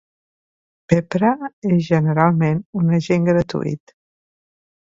[0.93, 1.43] Peprah
[1.75, 3.97] és generalment un agent gratuït.